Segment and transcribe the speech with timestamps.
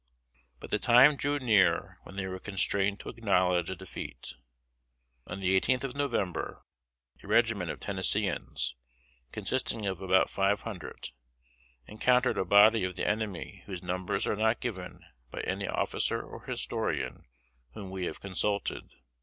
[0.59, 4.33] But the time drew near when they were constrained to acknowledge a defeat.
[5.27, 6.63] On the eighteenth of November,
[7.23, 8.73] a regiment of Tennesseeans,
[9.31, 11.11] consisting of about five hundred,
[11.85, 16.43] encountered a body of the enemy whose numbers are not given by any officer or
[16.47, 17.27] historian
[17.75, 18.95] whom we have consulted.